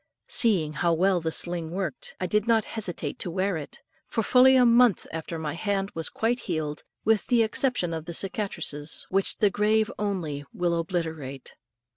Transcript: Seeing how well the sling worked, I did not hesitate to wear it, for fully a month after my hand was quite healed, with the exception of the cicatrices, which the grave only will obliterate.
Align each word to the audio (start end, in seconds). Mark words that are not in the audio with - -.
Seeing 0.27 0.73
how 0.73 0.93
well 0.93 1.21
the 1.21 1.31
sling 1.31 1.69
worked, 1.69 2.15
I 2.19 2.25
did 2.25 2.47
not 2.47 2.65
hesitate 2.73 3.19
to 3.19 3.29
wear 3.29 3.55
it, 3.55 3.81
for 4.07 4.23
fully 4.23 4.55
a 4.55 4.65
month 4.65 5.05
after 5.11 5.37
my 5.37 5.53
hand 5.53 5.91
was 5.93 6.09
quite 6.09 6.39
healed, 6.49 6.81
with 7.05 7.27
the 7.27 7.43
exception 7.43 7.93
of 7.93 8.05
the 8.05 8.13
cicatrices, 8.15 9.05
which 9.09 9.37
the 9.37 9.51
grave 9.51 9.91
only 9.99 10.43
will 10.53 10.75
obliterate. 10.79 11.53